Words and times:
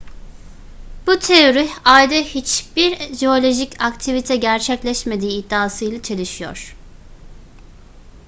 bu 1.07 1.17
teori 1.19 1.65
ayda 1.85 2.13
hiçbir 2.15 3.13
jeolojik 3.15 3.81
aktivite 3.83 4.35
gerçekleşmediği 4.35 5.31
iddiasıyla 5.45 6.01
çelişiyor 6.01 6.75